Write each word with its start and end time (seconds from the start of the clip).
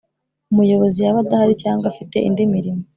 Umuyobozi 0.51 0.97
yaba 1.05 1.19
adahari 1.23 1.53
cyangwa 1.63 1.85
afite 1.91 2.15
indi 2.27 2.43
mirimo 2.53 2.81